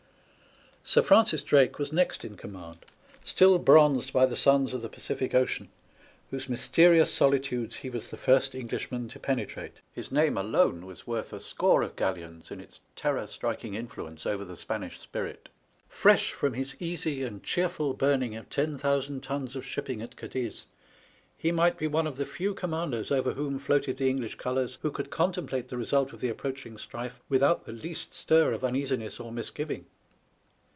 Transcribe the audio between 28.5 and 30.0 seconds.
of uneasiness or misgiving.